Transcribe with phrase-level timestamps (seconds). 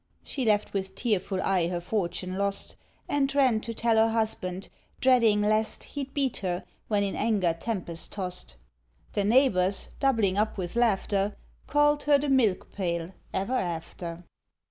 [0.23, 2.75] She left with tearful eye her fortune lost,
[3.07, 8.11] And ran to tell her husband, dreading lest He'd beat her, when in anger tempest
[8.11, 8.55] tossed.
[9.13, 11.37] The neighbours, doubling up with laughter,
[11.67, 14.23] Called her the Milk pail ever after.